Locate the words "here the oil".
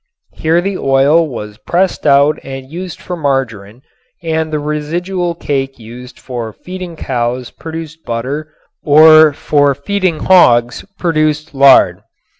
0.33-1.27